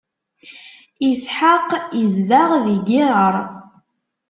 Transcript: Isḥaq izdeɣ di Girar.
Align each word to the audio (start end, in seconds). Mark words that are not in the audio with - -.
Isḥaq 1.09 1.69
izdeɣ 2.01 2.49
di 2.65 2.75
Girar. 2.87 3.35